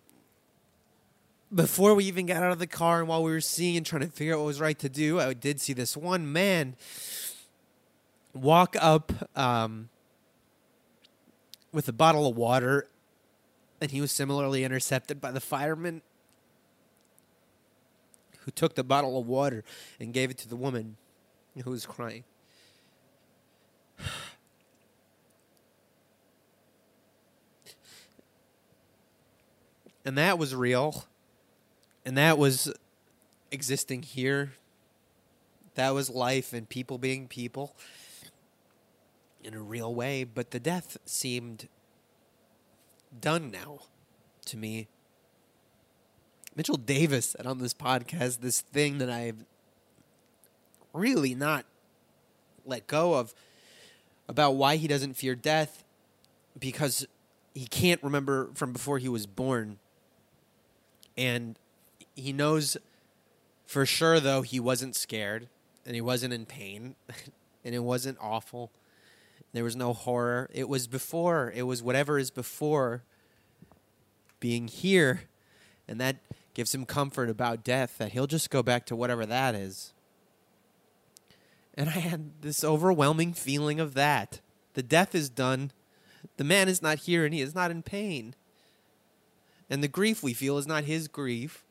[1.56, 4.02] Before we even got out of the car and while we were seeing and trying
[4.02, 6.76] to figure out what was right to do, I did see this one man
[8.34, 9.88] walk up um,
[11.72, 12.90] with a bottle of water,
[13.80, 16.02] and he was similarly intercepted by the fireman
[18.48, 19.62] who took the bottle of water
[20.00, 20.96] and gave it to the woman
[21.66, 22.24] who was crying.
[30.06, 31.04] And that was real.
[32.06, 32.74] And that was
[33.52, 34.54] existing here.
[35.76, 37.76] That was life and people being people
[39.44, 40.24] in a real way.
[40.24, 41.68] But the death seemed
[43.20, 43.80] done now
[44.46, 44.88] to me.
[46.58, 49.46] Mitchell Davis said on this podcast this thing that I've
[50.92, 51.68] really not
[52.66, 53.36] let go of
[54.28, 55.84] about why he doesn't fear death
[56.58, 57.06] because
[57.54, 59.78] he can't remember from before he was born.
[61.16, 61.60] And
[62.16, 62.76] he knows
[63.68, 65.50] for sure, though, he wasn't scared
[65.86, 66.96] and he wasn't in pain
[67.64, 68.72] and it wasn't awful.
[69.54, 70.50] There was no horror.
[70.52, 73.04] It was before, it was whatever is before
[74.40, 75.22] being here.
[75.88, 76.18] And that
[76.58, 79.94] gives him comfort about death that he'll just go back to whatever that is.
[81.76, 84.42] And I had this overwhelming feeling of that.
[84.74, 85.72] The death is done.
[86.38, 88.34] The man is not here and he is not in pain.
[89.70, 91.64] And the grief we feel is not his grief.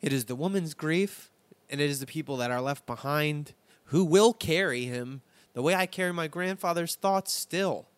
[0.00, 1.28] It is the woman's grief,
[1.68, 3.52] and it is the people that are left behind
[3.86, 5.22] who will carry him
[5.54, 7.88] the way I carry my grandfather's thoughts still.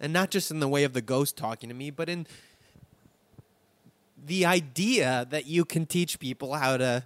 [0.00, 2.26] And not just in the way of the ghost talking to me, but in
[4.24, 7.04] the idea that you can teach people how to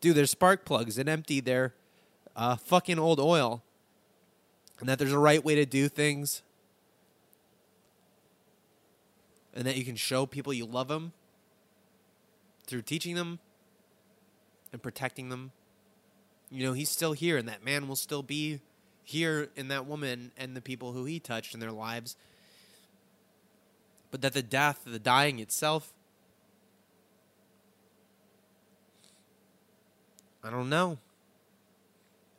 [0.00, 1.74] do their spark plugs and empty their
[2.34, 3.62] uh, fucking old oil.
[4.80, 6.42] And that there's a right way to do things.
[9.54, 11.12] And that you can show people you love them
[12.66, 13.38] through teaching them
[14.72, 15.52] and protecting them.
[16.50, 18.60] You know, he's still here, and that man will still be
[19.04, 22.16] here in that woman and the people who he touched in their lives.
[24.10, 25.92] But that the death, the dying itself,
[30.44, 30.98] I don't know.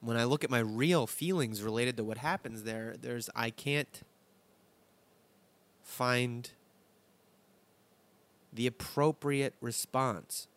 [0.02, 4.02] When I look at my real feelings related to what happens there, there's I can't
[5.82, 6.50] find
[8.52, 10.48] the appropriate response.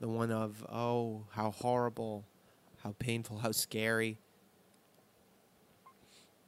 [0.00, 2.24] The one of, oh, how horrible,
[2.82, 4.18] how painful, how scary.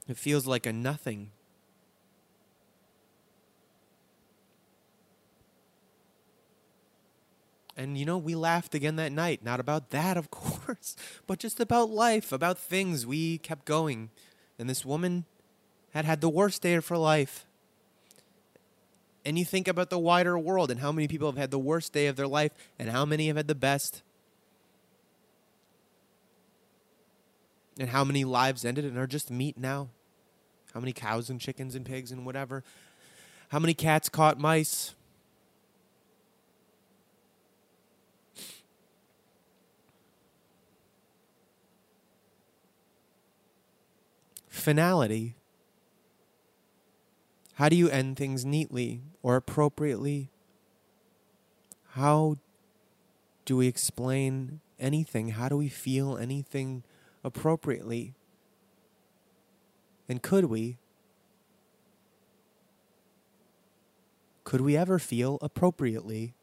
[0.08, 1.30] It feels like a nothing.
[7.78, 9.44] And you know, we laughed again that night.
[9.44, 10.96] Not about that, of course,
[11.28, 13.06] but just about life, about things.
[13.06, 14.10] We kept going.
[14.58, 15.24] And this woman
[15.94, 17.46] had had the worst day of her life.
[19.24, 21.92] And you think about the wider world and how many people have had the worst
[21.92, 24.02] day of their life and how many have had the best.
[27.78, 29.88] And how many lives ended and are just meat now.
[30.74, 32.64] How many cows and chickens and pigs and whatever.
[33.50, 34.94] How many cats caught mice.
[44.58, 45.36] Finality.
[47.54, 50.30] How do you end things neatly or appropriately?
[51.90, 52.36] How
[53.44, 55.30] do we explain anything?
[55.30, 56.82] How do we feel anything
[57.22, 58.14] appropriately?
[60.08, 60.78] And could we?
[64.42, 66.34] Could we ever feel appropriately?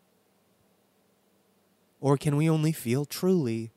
[1.99, 3.72] Or can we only feel truly?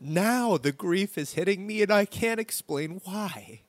[0.00, 3.60] Now the grief is hitting me and I can't explain why.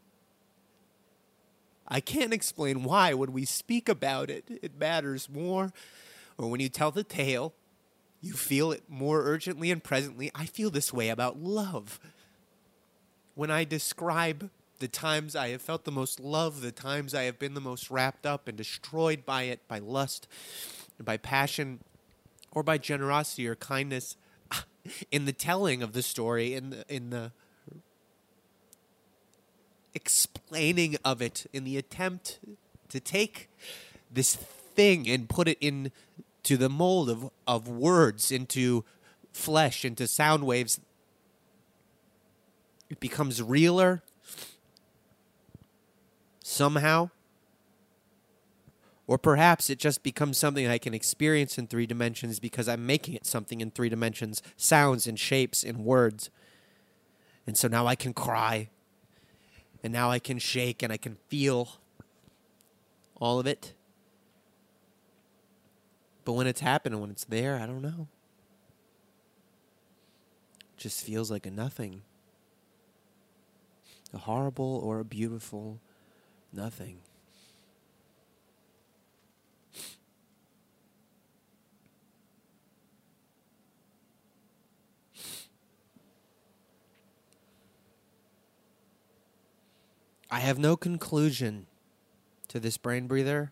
[1.88, 5.74] I can't explain why when we speak about it, it matters more.
[6.38, 7.54] Or when you tell the tale,
[8.22, 10.32] you feel it more urgently and presently.
[10.34, 12.00] I feel this way about love.
[13.36, 17.38] When I describe the times I have felt the most love, the times I have
[17.38, 20.28] been the most wrapped up and destroyed by it, by lust,
[21.04, 21.80] by passion,
[22.52, 24.16] or by generosity or kindness,
[25.12, 27.32] in the telling of the story, in the, in the
[29.94, 32.40] explaining of it, in the attempt
[32.90, 33.50] to take
[34.12, 38.84] this thing and put it into the mold of, of words, into
[39.32, 40.80] flesh, into sound waves.
[42.90, 44.02] It becomes realer
[46.44, 47.10] somehow.
[49.12, 53.14] Or perhaps it just becomes something I can experience in three dimensions because I'm making
[53.14, 56.30] it something in three dimensions sounds and shapes and words.
[57.46, 58.70] And so now I can cry.
[59.84, 61.82] And now I can shake and I can feel
[63.20, 63.74] all of it.
[66.24, 68.08] But when it's happening, when it's there, I don't know.
[70.78, 72.04] It just feels like a nothing.
[74.14, 75.82] A horrible or a beautiful
[76.54, 77.00] nothing.
[90.32, 91.68] I have no conclusion
[92.48, 93.52] to this brain breather.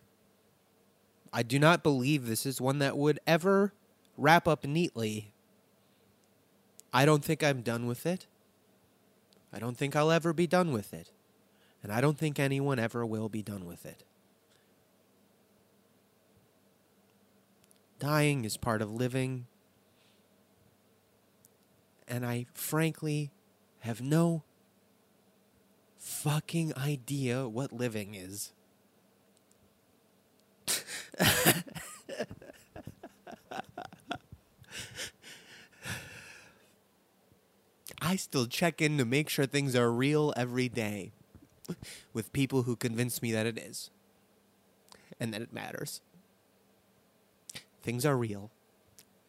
[1.34, 3.74] I do not believe this is one that would ever
[4.18, 5.34] wrap up neatly.
[6.94, 8.28] I don't think I'm done with it.
[9.52, 11.12] I don't think I'll ever be done with it.
[11.84, 14.04] And I don't think anyone ever will be done with it.
[18.00, 19.48] Dying is part of living.
[22.08, 23.32] And I frankly
[23.82, 24.44] have no
[26.00, 28.54] fucking idea what living is.
[38.02, 41.12] I still check in to make sure things are real every day
[42.14, 43.92] with people who convince me that it is
[45.20, 46.02] and that it matters.
[47.84, 48.50] Things are real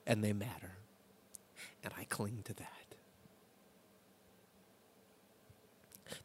[0.06, 0.78] and they matter,
[1.84, 2.79] and I cling to that.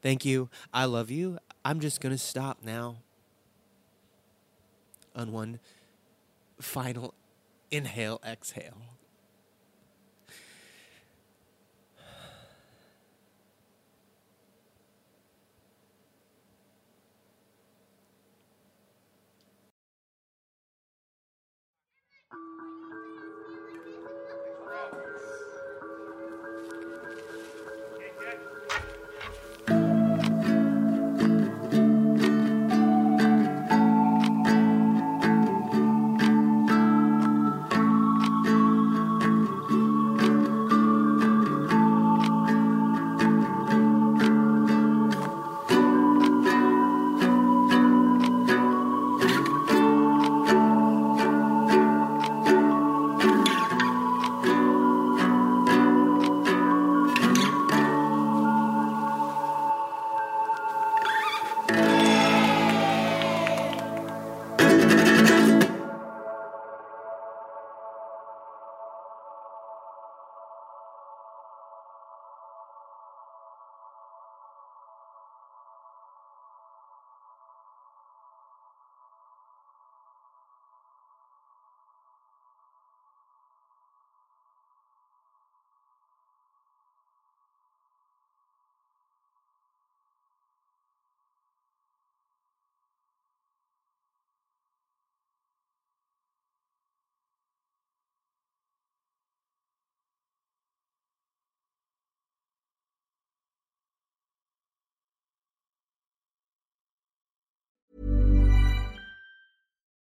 [0.01, 0.49] Thank you.
[0.73, 1.39] I love you.
[1.63, 2.97] I'm just going to stop now
[5.15, 5.59] on one
[6.59, 7.13] final
[7.71, 8.94] inhale, exhale.